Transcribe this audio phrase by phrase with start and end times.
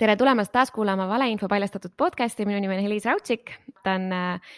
[0.00, 3.52] tere tulemast taas kuulama valeinfo paljastatud podcasti, minu nimi on Heliis Raudsik.
[3.68, 4.54] võtan äh,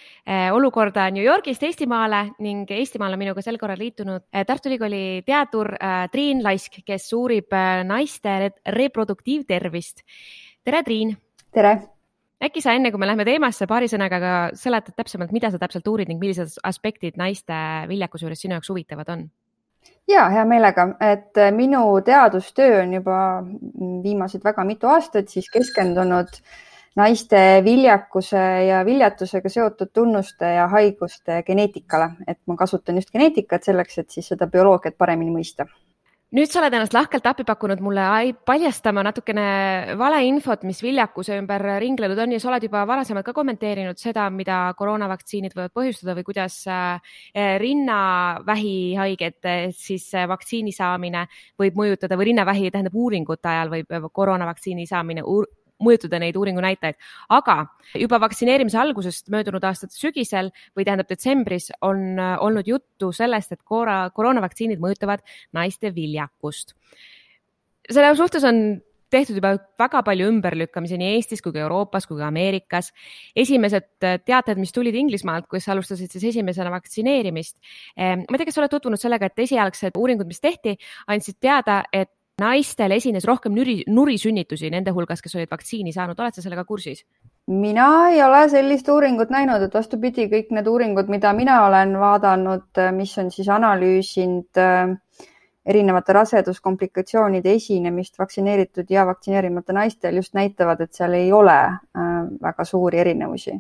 [0.55, 5.73] olukorda New Yorgist Eestimaale ning Eestimaal on minuga sel korral liitunud äh, Tartu Ülikooli teadur
[5.75, 7.51] äh, Triin Laisk, kes uurib
[7.89, 10.07] naiste reproduktiivtervist.
[10.63, 11.17] tere, Triin.
[11.51, 11.75] tere
[12.43, 15.87] äkki sa enne, kui me läheme teemasse, paari sõnaga ka seletad täpsemalt, mida sa täpselt
[15.87, 17.55] uurid ning millised aspektid naiste
[17.91, 19.31] viljakuse juures sinu jaoks huvitavad on?
[20.09, 23.19] Ja hea meelega, et äh, minu teadustöö on juba
[24.03, 26.43] viimased väga mitu aastat siis keskendunud
[26.97, 33.99] naiste viljakuse ja viljatusega seotud tunnuste ja haiguste geneetikale, et ma kasutan just geneetikat selleks,
[33.99, 35.67] et siis seda bioloogiat paremini mõista
[36.33, 38.05] nüüd sa oled ennast lahkelt appi pakkunud mulle
[38.49, 39.45] paljastama natukene
[40.01, 44.63] valeinfot, mis viljakuse ümber ringlenud on ja sa oled juba varasemalt ka kommenteerinud seda, mida
[44.79, 47.19] koroonavaktsiinid võivad põhjustada või kuidas äh,
[47.61, 51.27] rinnavähihaiget siis äh, vaktsiini saamine
[51.61, 55.27] võib mõjutada või rinnavähi tähendab uuringute ajal võib koroonavaktsiini saamine
[55.85, 56.99] mõjutada neid uuringu näitajaid,
[57.31, 57.59] aga
[57.99, 63.63] juba vaktsineerimise algusest möödunud aasta sügisel või tähendab detsembris on äh, olnud juttu sellest, et
[63.63, 66.75] koroona, koroonavaktsiinid mõjutavad naiste viljakust.
[67.91, 68.81] selle suhtes on
[69.13, 72.93] tehtud juba väga palju ümberlükkamisi nii Eestis kui ka Euroopas kui ka Ameerikas.
[73.37, 77.59] esimesed äh, teated, mis tulid Inglismaalt, kus alustasid siis esimesena vaktsineerimist.
[77.99, 80.77] Ähm, ma ei tea, kas sa oled tutvunud sellega, et esialgsed uuringud, mis tehti,
[81.13, 86.35] andsid teada, et naistel esines rohkem nüri, nurisünnitusi nende hulgas, kes olid vaktsiini saanud, oled
[86.35, 87.05] sa sellega kursis?
[87.47, 92.81] mina ei ole sellist uuringut näinud, et vastupidi, kõik need uuringud, mida mina olen vaadanud,
[92.95, 94.93] mis on siis analüüsinud äh,
[95.67, 102.15] erinevate raseduskomplikatsioonide esinemist vaktsineeritud ja vaktsineerimata naistel just näitavad, et seal ei ole äh,
[102.47, 103.59] väga suuri erinevusi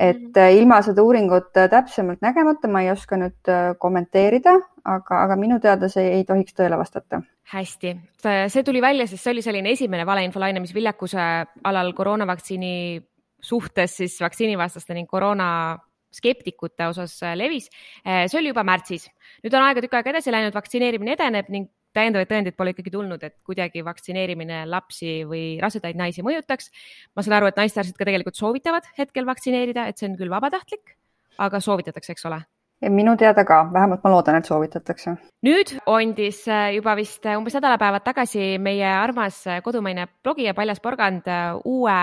[0.00, 4.54] et äh, ilma seda uuringut äh, täpsemalt nägemata ma ei oska nüüd äh, kommenteerida,
[4.88, 7.22] aga, aga minu teada see ei tohiks tõele vastata.
[7.52, 11.20] hästi, see tuli välja, sest see oli selline esimene valeinfolaine, mis viljakuse
[11.68, 13.02] alal koroonavaktsiini
[13.42, 15.76] suhtes siis vaktsiinivastaste ning koroona
[16.12, 17.68] skeptikute osas levis.
[18.04, 19.08] see oli juba märtsis,
[19.44, 23.22] nüüd on aega tükk aega edasi läinud, vaktsineerimine edeneb ning täiendavaid tõendeid pole ikkagi tulnud,
[23.26, 26.70] et kuidagi vaktsineerimine lapsi või rasedaid naisi mõjutaks.
[27.16, 30.96] ma saan aru, et naistearstid ka tegelikult soovitavad hetkel vaktsineerida, et see on küll vabatahtlik,
[31.38, 32.42] aga soovitatakse, eks ole
[32.90, 35.14] minu teada ka, vähemalt ma loodan, et soovitatakse.
[35.46, 40.80] nüüd andis äh, juba vist äh, umbes nädalapäevad tagasi meie armas äh, kodumaine blogija Paljas
[40.80, 41.26] Porgand
[41.64, 41.98] uue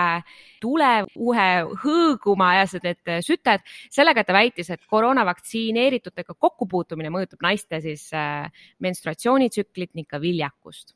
[0.60, 1.46] tule, uue
[1.84, 8.10] hõõguma ajasid need süted sellega, et ta väitis, et koroonavaktsineeritutega kokkupuutumine mõjutab naiste siis
[8.80, 10.94] menstruatsioonitsüklit ning ka viljakust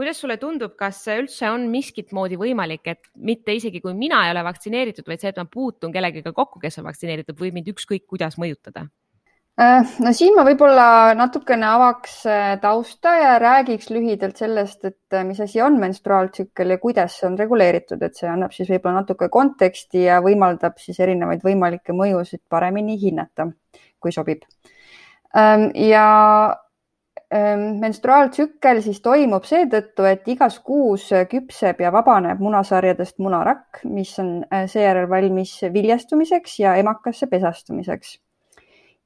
[0.00, 4.32] kuidas sulle tundub, kas üldse on miskit moodi võimalik, et mitte isegi kui mina ei
[4.32, 8.06] ole vaktsineeritud, vaid see, et ma puutun kellegagi kokku, kes on vaktsineeritud, võib mind ükskõik
[8.08, 8.86] kuidas mõjutada?
[9.60, 15.26] Äh, no siin ma võib-olla natukene avaks äh, tausta ja räägiks lühidalt sellest, et äh,
[15.28, 19.28] mis asi on menstruaaltsükkel ja kuidas see on reguleeritud, et see annab siis võib-olla natuke
[19.28, 23.50] konteksti ja võimaldab siis erinevaid võimalikke mõjusid paremini hinnata,
[24.00, 24.48] kui sobib.
[25.36, 26.06] Ähm, ja
[27.30, 34.64] menstruaaltsükkel siis toimub seetõttu, et igas kuus küpseb ja vabaneb munasarjadest munarakk, mis on äh,
[34.70, 38.18] seejärel valmis viljastumiseks ja emakasse pesastumiseks.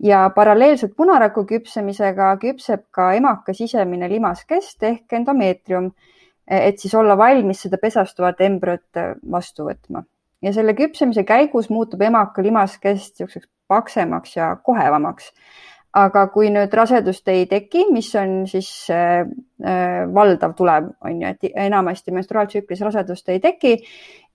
[0.03, 5.93] ja paralleelselt munaraku küpsemisega küpseb ka emaka sisemine limaskest ehk endomeetrium,
[6.49, 10.05] et siis olla valmis seda pesastuvat embrüot äh, vastu võtma.
[10.43, 15.33] ja selle küpsemise käigus muutub emaka limaskest niisuguseks paksemaks ja kohevamaks
[15.95, 19.23] aga kui nüüd rasedust ei teki, mis on siis äh,
[19.63, 23.75] äh, valdav tulem, on ju, et enamasti menstruaaltsüklis rasedust ei teki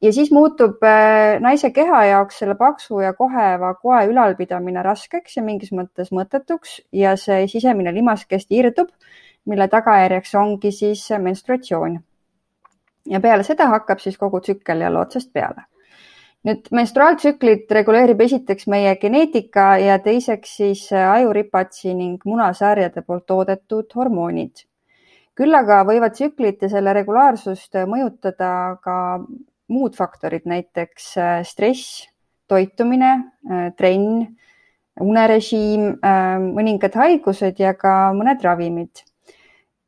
[0.01, 5.43] ja siis muutub äh, naise keha jaoks selle paksu ja koheva koe ülalpidamine raskeks ja
[5.43, 8.93] mingis mõttes mõttetuks ja see sisemine limaskest irdub,
[9.45, 11.99] mille tagajärjeks ongi siis menstruatsioon.
[13.09, 15.67] ja peale seda hakkab siis kogu tsükkel jälle otsast peale
[16.47, 23.91] nüüd menstruaaltsüklit reguleerib esiteks meie geneetika ja teiseks siis äh, ajuripatsi ning munasarjade poolt toodetud
[23.95, 24.65] hormoonid.
[25.39, 28.95] küll aga võivad tsüklit ja selle regulaarsust mõjutada ka
[29.71, 32.07] muud faktorid, näiteks äh, stress,
[32.47, 33.11] toitumine,
[33.51, 34.25] äh, trenn,
[34.99, 35.93] unerežiim,
[36.57, 39.05] mõningad haigused ja ka mõned ravimid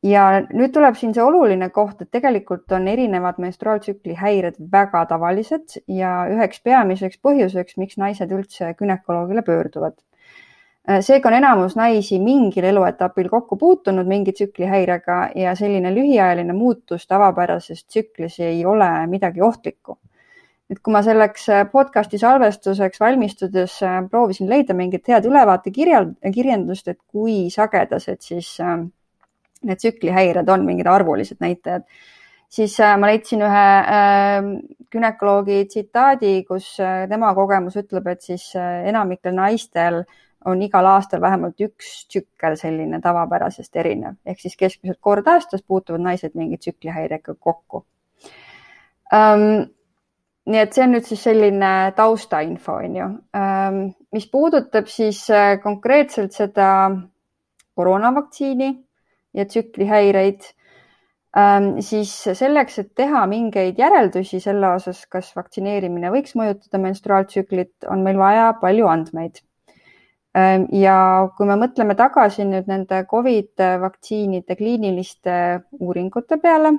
[0.04, 5.82] ja nüüd tuleb siin see oluline koht, et tegelikult on erinevad menstruaaltsükli häired väga tavalised
[5.88, 10.00] ja üheks peamiseks põhjuseks, miks naised üldse gümnakoloogile pöörduvad.
[11.06, 17.86] seega on enamus naisi mingil eluetapil kokku puutunud mingi tsüklihäirega ja selline lühiajaline muutus tavapärases
[17.86, 20.00] tsüklis ei ole midagi ohtlikku.
[20.70, 27.00] et kui ma selleks podcasti salvestuseks valmistudes proovisin leida mingit head ülevaate kirjal, kirjendust, et
[27.08, 28.80] kui sagedased siis äh,
[29.68, 31.86] need tsüklihäired on mingid arvulised näitajad,
[32.52, 33.68] siis ma leidsin ühe
[34.92, 36.74] günekoloogi tsitaadi, kus
[37.10, 40.02] tema kogemus ütleb, et siis enamikel naistel
[40.46, 46.02] on igal aastal vähemalt üks tsükkel selline tavapärasest erinev, ehk siis keskmiselt kord aastas puutuvad
[46.02, 47.86] naised mingi tsüklihäirega kokku.
[49.14, 49.68] Um,
[50.50, 53.10] nii et see on nüüd siis selline taustainfo, on ju.
[54.16, 56.68] mis puudutab siis äh, konkreetselt seda
[57.76, 58.72] koroonavaktsiini
[59.34, 60.42] ja tsüklihäireid,
[61.80, 68.20] siis selleks, et teha mingeid järeldusi selle osas, kas vaktsineerimine võiks mõjutada menstruaaltsüklit, on meil
[68.20, 69.40] vaja palju andmeid
[70.32, 70.96] Ehm, ja
[71.36, 75.34] kui me mõtleme tagasi nüüd nende Covid vaktsiinide kliiniliste
[75.84, 76.72] uuringute peale,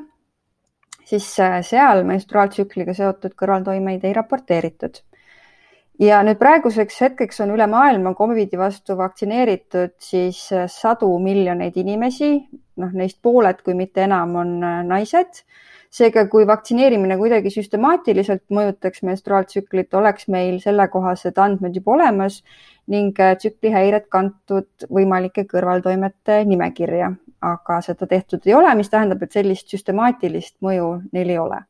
[1.04, 5.02] siis äh, seal menstruaaltsükliga seotud kõrvaltoimeid ei raporteeritud.
[6.00, 12.32] Ja nüüd praeguseks hetkeks on üle maailma Covidi vastu vaktsineeritud siis äh, sadu miljoneid inimesi,
[12.80, 15.42] noh, neist pooled, kui mitte enam, on äh, naised.
[15.92, 22.40] Seega, kui vaktsineerimine kuidagi süstemaatiliselt mõjutaks menstruaaltsüklit, oleks meil sellekohased andmed juba olemas
[22.88, 27.12] ning äh, tsüklihäired kantud võimalike kõrvaltoimete nimekirja,
[27.44, 31.60] aga seda tehtud ei ole, mis tähendab, et sellist süstemaatilist mõju neil ei ole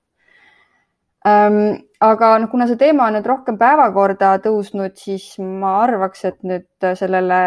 [1.24, 6.92] aga noh, kuna see teema on nüüd rohkem päevakorda tõusnud, siis ma arvaks, et nüüd
[6.98, 7.40] sellele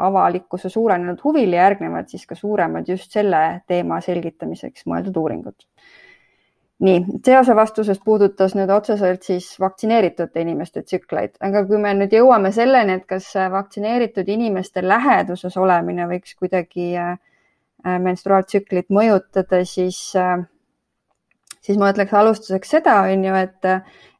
[0.00, 5.66] avalikkuse suurenenud huvile järgnevad siis ka suuremad just selle teema selgitamiseks mõeldud uuringud.
[6.80, 12.14] Nii, see osa vastusest puudutas nüüd otseselt siis vaktsineeritud inimeste tsükleid, aga kui me nüüd
[12.16, 17.18] jõuame selleni, et kas vaktsineeritud inimeste läheduses olemine võiks kuidagi äh,
[17.84, 20.40] menstruaaltsüklit mõjutada, siis, äh,
[21.60, 23.70] siis ma ütleks alustuseks seda, on ju, et,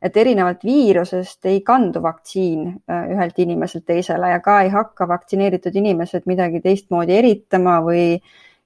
[0.02, 5.76] et erinevalt viirusest ei kandu vaktsiin äh, ühelt inimeselt teisele ja ka ei hakka vaktsineeritud
[5.82, 8.06] inimesed midagi teistmoodi eritama või,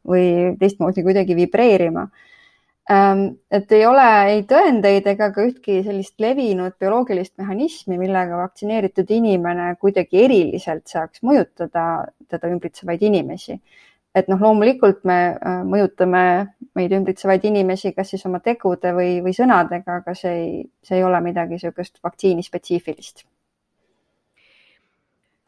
[0.08, 2.08] või teistmoodi kuidagi vibreerima
[2.90, 9.08] Ähm, et ei ole ei tõendeid ega ka ühtki sellist levinud bioloogilist mehhanismi, millega vaktsineeritud
[9.08, 11.84] inimene kuidagi eriliselt saaks mõjutada
[12.28, 13.56] teda ümbritsevaid inimesi.
[14.14, 16.24] Et noh, loomulikult me äh, mõjutame
[16.74, 20.50] meid ümbritsevaid inimesi, kas siis oma tegude või, või sõnadega, aga see ei,
[20.82, 23.26] see ei ole midagi niisugust vaktsiinispetsiifilist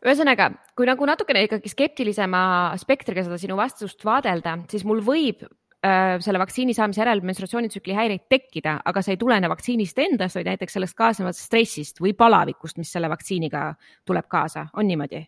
[0.06, 2.40] ühesõnaga, kui nagu natukene ikkagi skeptilisema
[2.78, 5.40] spektriga seda sinu vastust vaadelda, siis mul võib
[5.86, 10.48] Äh, selle vaktsiini saamise järel menstruatsioonitsükli häireid tekkida, aga see ei tulene vaktsiinist endast, vaid
[10.48, 13.68] näiteks sellest kaasnevast stressist või palavikust, mis selle vaktsiiniga
[14.08, 15.20] tuleb kaasa, on niimoodi?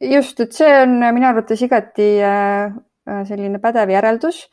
[0.00, 2.72] Just, et see on minu arvates igati äh,
[3.08, 4.46] äh, selline pädev järeldus,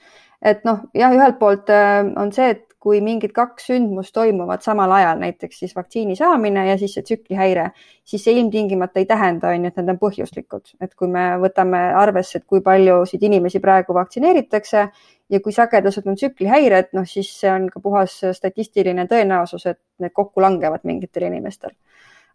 [0.44, 5.22] et noh, jah, ühelt poolt on see, et kui mingid kaks sündmust toimuvad samal ajal,
[5.22, 7.70] näiteks siis vaktsiini saamine ja siis see tsüklihäire,
[8.04, 11.80] siis see ilmtingimata ei tähenda, on ju, et need on põhjuslikud, et kui me võtame
[12.02, 14.84] arvesse, et kui paljusid inimesi praegu vaktsineeritakse
[15.32, 20.12] ja kui sagedased on tsüklihäired, noh siis see on ka puhas statistiline tõenäosus, et need
[20.12, 21.72] kokku langevad mingitel inimestel.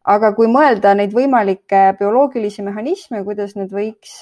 [0.06, 4.20] Aga kui mõelda neid võimalikke bioloogilisi mehhanisme, kuidas need võiks,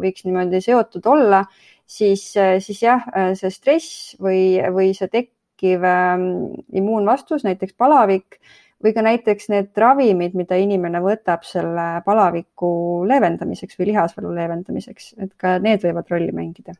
[0.00, 1.44] võiks niimoodi seotud olla,
[1.86, 3.06] siis, siis jah,
[3.38, 6.26] see stress või, või see tekkiv ähm,
[6.72, 8.40] immuunvastus, näiteks palavik
[8.80, 12.70] või ka näiteks need ravimid, mida inimene võtab selle palaviku
[13.08, 16.76] leevendamiseks või lihasvalu leevendamiseks, et ka need võivad rolli mängida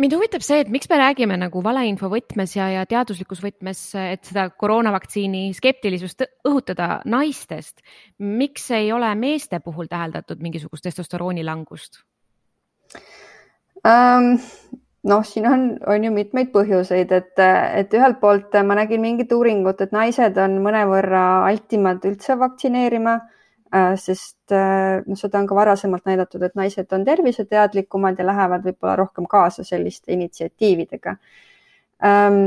[0.00, 4.24] mind huvitab see, et miks me räägime nagu valeinfo võtmes ja, ja teaduslikus võtmes, et
[4.26, 7.84] seda koroonavaktsiini skeptilisust õhutada naistest.
[8.18, 12.02] miks ei ole meeste puhul täheldatud mingisugust testosterooni langust
[13.84, 14.34] um...?
[15.04, 17.40] noh, siin on, on ju mitmeid põhjuseid, et,
[17.76, 23.18] et ühelt poolt ma nägin mingit uuringut, et naised on mõnevõrra altimad üldse vaktsineerima
[23.72, 28.96] sest äh, noh, seda on ka varasemalt näidatud, et naised on terviseteadlikumad ja lähevad võib-olla
[29.00, 31.16] rohkem kaasa selliste initsiatiividega.
[32.04, 32.38] Ähm,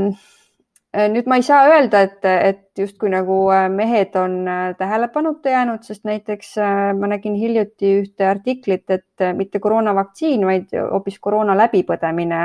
[0.94, 3.36] äh, nüüd ma ei saa öelda, et, et justkui nagu
[3.74, 4.40] mehed on
[4.78, 6.56] tähelepanuta jäänud, sest näiteks
[6.96, 12.42] ma nägin hiljuti ühte artiklit, et mitte koroonavaktsiin, vaid hoopis koroona läbipõdemine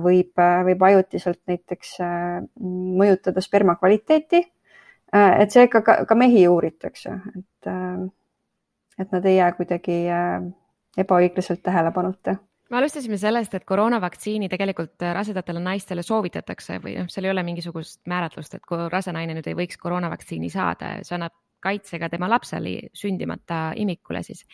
[0.00, 1.96] võib, võib ajutiselt näiteks
[2.62, 4.44] mõjutada sperma kvaliteeti
[5.12, 8.06] Äh, et seega ka, ka mehi uuritakse, et, äh,
[8.98, 10.48] et nad ei jää kuidagi äh,
[10.98, 12.38] ebaõiglaselt tähelepanuta
[12.72, 18.00] me alustasime sellest, et koroonavaktsiini tegelikult rasedatele naistele soovitatakse või noh, seal ei ole mingisugust
[18.08, 22.30] määratlust, et kui rase naine nüüd ei võiks koroonavaktsiini saada, see annab kaitse ka tema
[22.32, 24.46] lapsele sündimata imikule siis.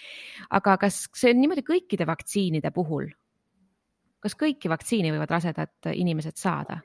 [0.51, 3.07] aga kas see on niimoodi kõikide vaktsiinide puhul?
[4.19, 6.81] kas kõiki vaktsiini võivad rasedad inimesed saada?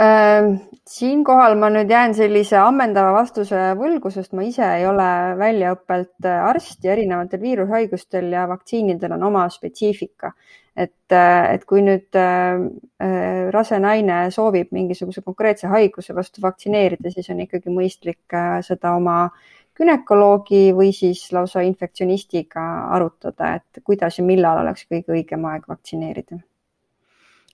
[0.00, 6.40] Siinkohal ma nüüd jään sellise ammendava vastuse võlgu, sest ma ise ei ole väljaõppelt äh,
[6.48, 10.32] arst ja erinevatel viirushaigustel ja vaktsiinidel on oma spetsiifika.
[10.76, 12.64] et, äh, et kui nüüd äh,
[13.52, 19.18] rase naine soovib mingisuguse konkreetse haiguse vastu vaktsineerida, siis on ikkagi mõistlik seda oma
[19.76, 26.40] günekoloogi või siis lausa infektsionistiga arutada, et kuidas ja millal oleks kõige õigem aeg vaktsineerida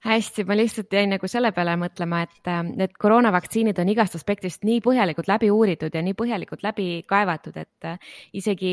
[0.06, 4.80] hästi, ma lihtsalt jäin nagu selle peale mõtlema, et need koroonavaktsiinid on igast aspektist nii
[4.84, 7.98] põhjalikult läbi uuritud ja nii põhjalikult läbi kaevatud, et äh,
[8.38, 8.72] isegi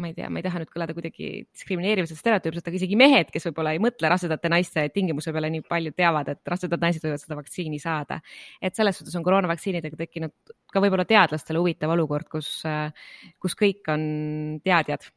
[0.00, 3.48] ma ei tea, ma ei taha nüüd kõlada kuidagi diskrimineerivaselt, stereotüüpselt, aga isegi mehed, kes
[3.50, 7.38] võib-olla ei mõtle rasedate naiste tingimuse peale nii palju, teavad, et rasedad naised võivad seda
[7.38, 8.20] vaktsiini saada.
[8.60, 12.92] et selles suhtes on koroonavaktsiinidega tekkinud ka võib-olla teadlastele huvitav olukord, kus, äh,
[13.42, 15.10] kus kõik on teadjad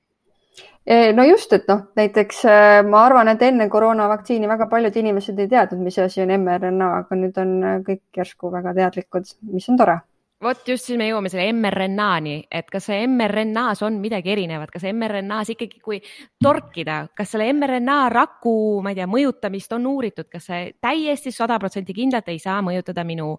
[1.17, 5.49] no just, et noh, näiteks eh, ma arvan, et enne koroonavaktsiini väga paljud inimesed ei
[5.49, 9.81] teadnud, mis asi on mRNA, aga nüüd on eh, kõik järsku väga teadlikud, mis on
[9.81, 9.97] tore
[10.45, 14.83] vot just siis me jõuame selle mRNA-ni, et kas see mRNA-s on midagi erinevat, kas
[14.85, 15.97] mRNA-s ikkagi, kui
[16.43, 18.53] torkida, kas selle mRNA raku,
[18.85, 23.07] ma ei tea, mõjutamist on uuritud, kas see täiesti sada protsenti kindlalt ei saa mõjutada
[23.07, 23.31] minu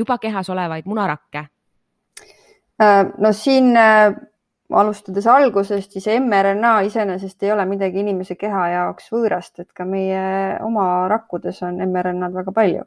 [0.00, 1.46] juba kehas olevaid munarakke?
[2.82, 3.76] no siin
[4.70, 10.22] alustades algusest, siis mRNA iseenesest ei ole midagi inimese keha jaoks võõrast, et ka meie
[10.64, 12.86] oma rakkudes on mRNA-d väga palju.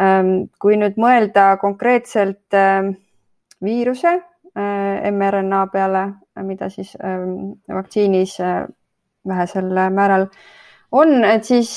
[0.00, 2.94] Ehm, kui nüüd mõelda konkreetselt ehm,
[3.64, 6.06] viiruse ehm, mRNA peale,
[6.46, 6.94] mida siis
[7.68, 8.38] vaktsiinis
[9.28, 10.30] vähesel määral
[10.96, 11.74] on, et siis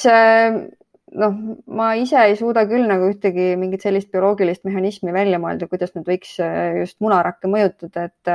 [1.20, 1.34] noh,
[1.68, 6.08] ma ise ei suuda küll nagu ühtegi mingit sellist bioloogilist mehhanismi välja mõelda, kuidas nad
[6.08, 6.38] võiks
[6.80, 8.32] just munarakke mõjutada, et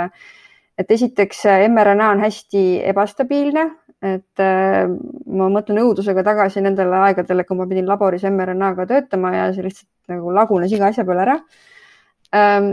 [0.78, 3.64] et esiteks mRNA on hästi ebastabiilne,
[3.98, 4.84] et äh,
[5.26, 10.14] ma mõtlen õudusega tagasi nendele aegadele, kui ma pidin laboris mRNA-ga töötama ja see lihtsalt
[10.14, 11.36] nagu lagunes iga asja peale ära.
[12.38, 12.70] Ähm,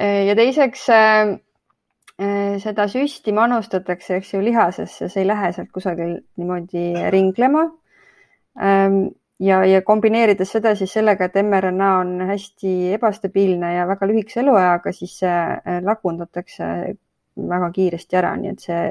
[0.00, 1.34] ja teiseks äh,
[2.16, 7.66] äh, seda süsti manustatakse, eks ju, lihasesse, see ei lähe sealt kusagil niimoodi ringlema.
[8.56, 9.02] Ähm,
[9.42, 14.96] ja, ja kombineerides seda siis sellega, et mRNA on hästi ebastabiilne ja väga lühikese elueaga,
[14.96, 16.72] siis see lagundatakse
[17.36, 18.82] väga kiiresti ära, nii et see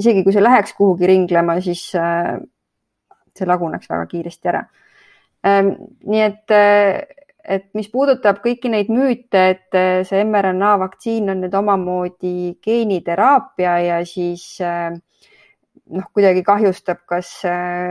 [0.00, 2.36] isegi kui see läheks kuhugi ringlema, siis äh,
[3.34, 4.64] see laguneks väga kiiresti ära.
[5.44, 5.74] Ähm,
[6.08, 7.24] nii et, äh,
[7.56, 13.78] et mis puudutab kõiki neid müüte, et äh, see mRNA vaktsiin on nüüd omamoodi geeniteraapia
[13.84, 17.36] ja siis noh, kuidagi kahjustab kas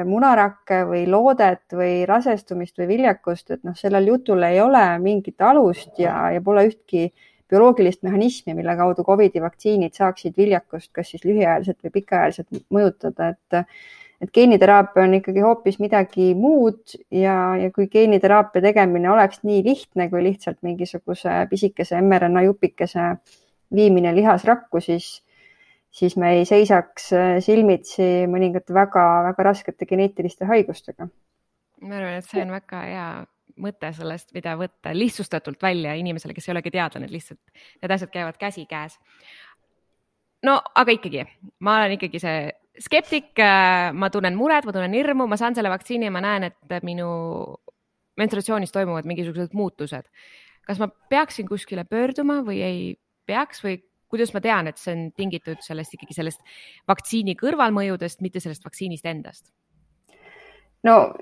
[0.09, 6.01] munarakke või loodet või rasestumist või viljakust, et noh, sellel jutul ei ole mingit alust
[6.01, 7.11] ja, ja pole ühtki
[7.53, 13.67] bioloogilist mehhanismi, mille kaudu Covidi vaktsiinid saaksid viljakust kas siis lühiajaliselt või pikaajaliselt mõjutada, et
[14.23, 20.07] et geeniteraapia on ikkagi hoopis midagi muud ja, ja kui geeniteraapia tegemine oleks nii lihtne
[20.11, 23.09] kui lihtsalt mingisuguse pisikese mRNA jupikese
[23.75, 25.09] viimine lihasrakku, siis,
[25.91, 27.09] siis me ei seisaks
[27.43, 31.09] silmitsi mõningate väga-väga raskete geneetiliste haigustega.
[31.81, 33.07] ma arvan, et see on väga hea
[33.61, 37.39] mõte sellest, mida võtta lihtsustatult välja inimesele, kes ei olegi teadlane, lihtsalt
[37.81, 38.99] need asjad käivad käsikäes.
[40.43, 41.25] no aga ikkagi,
[41.59, 45.69] ma olen ikkagi see skeptik, äh, ma tunnen muret, ma tunnen hirmu, ma saan selle
[45.69, 47.07] vaktsiini ja ma näen, et minu
[48.17, 50.09] menstruatsioonis toimuvad mingisugused muutused.
[50.63, 52.77] kas ma peaksin kuskile pöörduma või ei
[53.27, 56.43] peaks või kuidas ma tean, et see on tingitud sellest ikkagi sellest
[56.87, 59.51] vaktsiini kõrvalmõjudest, mitte sellest vaktsiinist endast?
[60.83, 61.13] no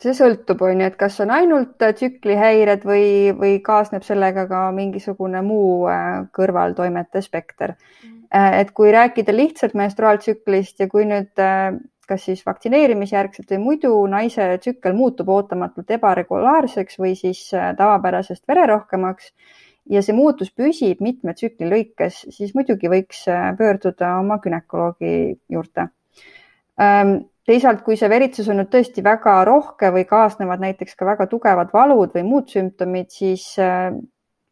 [0.00, 3.04] see sõltub, on ju, et kas on ainult äh, tsüklihäired või,
[3.36, 7.76] või kaasneb sellega ka mingisugune muu äh, kõrvaltoimete spekter.
[8.00, 8.18] Mm.
[8.32, 11.34] Äh, et kui rääkida lihtsalt menstruaaltsüklist ja kui nüüd
[12.10, 19.28] kas siis vaktsineerimisjärgselt või muidu naise tsükkel muutub ootamatult ebaregulaarseks või siis tavapärasest vererohkemaks
[19.94, 23.22] ja see muutus püsib mitme tsükli lõikes, siis muidugi võiks
[23.60, 25.12] pöörduda oma günekoloogi
[25.54, 25.86] juurde
[26.82, 27.14] ehm,
[27.48, 31.72] teisalt, kui see veritsus on nüüd tõesti väga rohke või kaasnevad näiteks ka väga tugevad
[31.74, 33.90] valud või muud sümptomid, siis äh,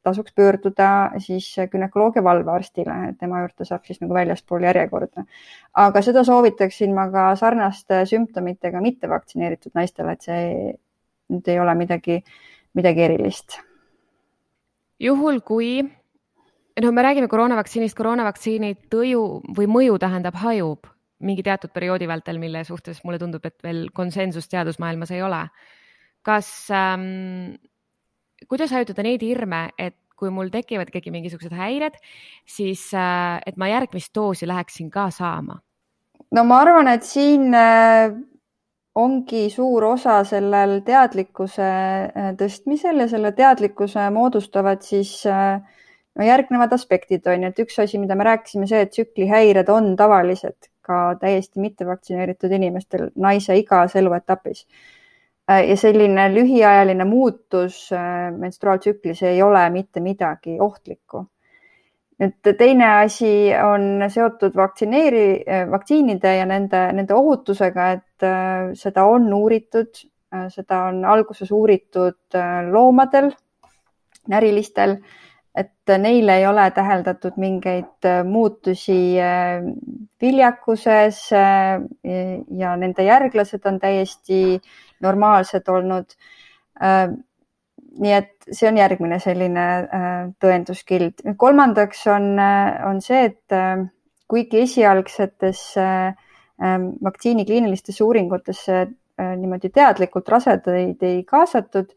[0.08, 5.24] tasuks pöörduda siis günekoloogia valvearstile, tema juurde saab siis nagu väljaspool järjekorda.
[5.84, 10.44] aga seda soovitaksin ma ka sarnaste sümptomitega mittevaktsineeritud naistele, et see
[11.28, 12.22] nüüd ei ole midagi,
[12.74, 13.58] midagi erilist.
[15.00, 19.24] juhul, kui noh, me räägime koroonavaktsiinist, koroonavaktsiini tõju
[19.56, 20.86] või mõju tähendab hajub
[21.24, 25.46] mingi teatud perioodi vältel, mille suhtes mulle tundub, et veel konsensust teadusmaailmas ei ole.
[26.22, 27.54] kas ähm,,
[28.48, 31.94] kuidas hajutada neid hirme, et kui mul tekivad ikkagi mingisugused häired,
[32.46, 35.60] siis äh, et ma järgmist doosi läheksin ka saama?
[36.34, 38.12] no ma arvan, et siin äh,
[38.98, 45.60] ongi suur osa sellel teadlikkuse äh, tõstmisel ja selle teadlikkuse moodustavad siis äh,
[46.18, 49.94] no järgnevad aspektid on ju, et üks asi, mida me rääkisime, see, et tsüklihäired on
[49.96, 54.66] tavalised ka täiesti mittevaktsineeritud inimestel naise igas eluetapis.
[55.50, 57.88] Äh, ja selline lühiajaline muutus
[58.38, 61.26] menstruaaltsüklis ei ole mitte midagi ohtlikku
[62.18, 63.30] nüüd teine asi
[63.62, 70.02] on seotud vaktsineeri, vaktsiinide ja nende, nende ohutusega, et äh, seda on uuritud,
[70.34, 73.30] äh, seda on alguses uuritud äh, loomadel,
[74.28, 74.98] närilistel,
[75.58, 79.16] et neil ei ole täheldatud mingeid muutusi
[80.22, 84.60] viljakuses ja nende järglased on täiesti
[85.02, 86.14] normaalsed olnud
[87.98, 91.22] nii et see on järgmine selline äh, tõenduskild.
[91.36, 93.86] kolmandaks on, äh, on see, et äh,
[94.28, 95.62] kuigi esialgsetes
[96.58, 98.80] vaktsiini kliinilistesse uuringutesse
[99.38, 101.92] niimoodi teadlikult rasedaid ei kaasatud,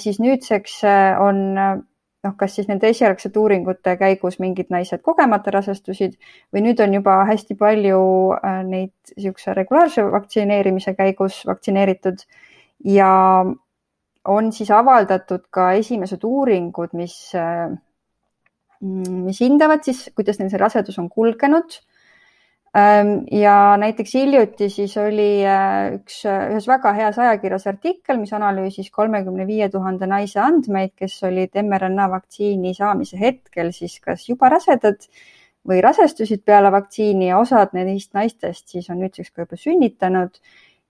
[0.00, 0.78] siis nüüdseks
[1.20, 1.42] on
[2.24, 6.18] noh, kas siis nende esialgsete uuringute käigus mingid naised kogemata rasestusid
[6.52, 8.02] või nüüd on juba hästi palju
[8.68, 12.24] neid niisuguse regulaarse vaktsineerimise käigus vaktsineeritud
[12.84, 13.10] ja
[14.28, 20.98] on siis avaldatud ka esimesed uuringud, mis, mm, mis hindavad siis, kuidas neil see rasedus
[21.00, 21.80] on kulgenud.
[22.76, 28.92] Ähm, ja näiteks hiljuti siis oli äh, üks, ühes väga heas ajakirjas artikkel, mis analüüsis
[28.94, 35.02] kolmekümne viie tuhande naise andmeid, kes olid mRNA vaktsiini saamise hetkel siis kas juba rasedad
[35.66, 40.38] või rasestusid peale vaktsiini ja osad neist naistest siis on nüüdseks ka juba sünnitanud.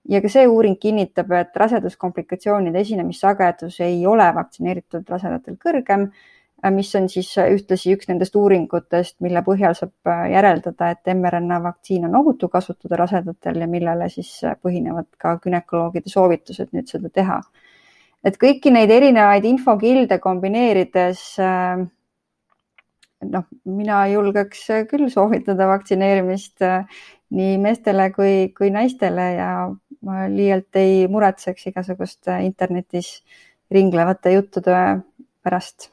[0.09, 6.11] Ja ka see uuring kinnitab, et raseduskomplikatsioonide esinemissagedus ei ole vaktsineeritud rasedatel kõrgem,
[6.69, 12.19] mis on siis ühtlasi üks nendest uuringutest, mille põhjal saab järeldada, et mRNA vaktsiin on
[12.21, 14.29] ohutu kasutada rasedatel ja millele siis
[14.61, 17.41] põhinevad ka gümnakoloogide soovitused nüüd seda teha.
[18.23, 21.23] et kõiki neid erinevaid infokilde kombineerides
[23.29, 26.61] noh, mina julgeks küll soovitada vaktsineerimist
[27.31, 29.51] nii meestele kui, kui naistele ja
[30.05, 33.21] ma liialt ei muretseks igasuguste internetis
[33.71, 34.77] ringlevate juttude
[35.43, 35.91] pärast.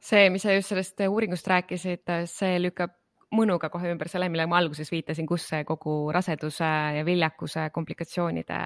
[0.00, 2.94] See, mis sa just sellest uuringust rääkisid, see lükkab
[3.34, 8.60] mõnuga kohe ümber selle, millele ma alguses viitasin, kus see kogu raseduse ja viljakuse komplikatsioonide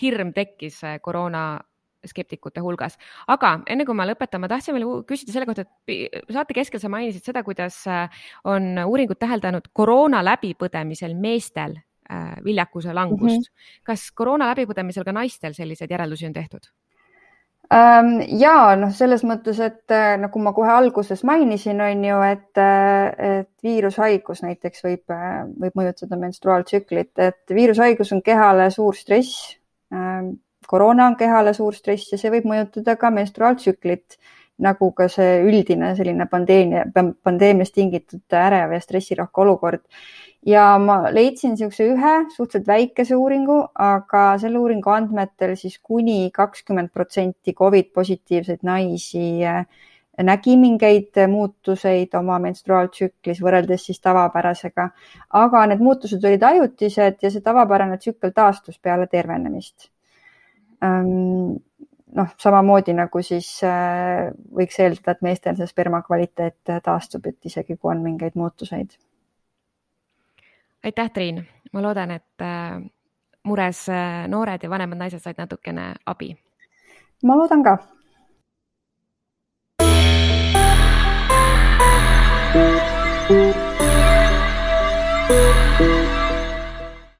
[0.00, 1.60] hirm tekkis koroona
[2.06, 2.98] skeptikute hulgas.
[3.30, 6.90] aga enne kui ma lõpetan, ma tahtsin veel küsida selle kohta, et saate keskel sa
[6.92, 13.46] mainisid seda, kuidas äh, on uuringud täheldanud koroona läbipõdemisel meestel äh, viljakuse langust mm.
[13.46, 13.82] -hmm.
[13.86, 16.72] kas koroona läbipõdemisel ka naistel selliseid järeldusi on tehtud?
[17.72, 22.62] Ähm, ja noh, selles mõttes, et äh, nagu ma kohe alguses mainisin, on ju, et,
[23.32, 25.16] et viirushaigus näiteks võib,
[25.62, 29.54] võib mõjutada menstruaaltsüklit, et viirushaigus on kehale suur stress
[29.94, 30.34] ähm,
[30.66, 34.16] koroona on kehale suur stress ja see võib mõjutada ka menstruaaltsüklit,
[34.62, 39.82] nagu ka see üldine selline pandeemia, pandeemiast tingitud ärev ja stressirohke olukord.
[40.46, 46.90] Ja ma leidsin niisuguse ühe suhteliselt väikese uuringu, aga selle uuringu andmetel siis kuni kakskümmend
[46.90, 49.64] protsenti Covid positiivseid naisi äh,
[50.22, 54.90] nägi mingeid muutuseid oma menstruaaltsüklis võrreldes siis tavapärasega,
[55.44, 59.92] aga need muutused olid ajutised ja see tavapärane tsükkel taastus peale tervenemist
[60.82, 61.54] Ehm,
[62.18, 67.76] noh, samamoodi nagu siis äh, võiks eeldada, et meestel see sperma kvaliteet taastub, et isegi
[67.76, 68.96] kui on mingeid muutuseid.
[70.84, 72.82] Aitäh, Triin, ma loodan, et äh,
[73.44, 76.36] mures äh, noored ja vanemad naised said natukene abi.
[77.24, 77.78] ma loodan ka.